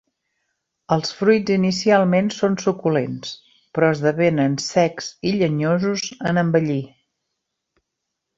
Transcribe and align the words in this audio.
Els 0.93 1.11
fruits 1.17 1.51
inicialment 1.55 2.31
són 2.35 2.55
suculents 2.63 3.35
però 3.77 3.91
esdevenen 3.97 4.57
secs 4.69 5.11
i 5.33 5.35
llenyosos 5.37 6.09
en 6.33 6.43
envellir. 6.45 6.81